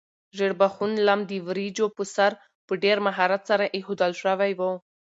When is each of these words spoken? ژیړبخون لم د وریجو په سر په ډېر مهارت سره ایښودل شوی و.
ژیړبخون 0.37 0.91
لم 1.07 1.19
د 1.31 1.31
وریجو 1.47 1.85
په 1.95 2.03
سر 2.15 2.31
په 2.67 2.73
ډېر 2.83 2.97
مهارت 3.07 3.41
سره 3.49 3.65
ایښودل 3.75 4.11
شوی 4.21 4.51
و. 4.59 4.61